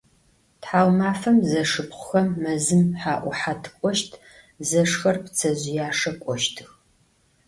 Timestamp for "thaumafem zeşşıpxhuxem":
0.63-2.27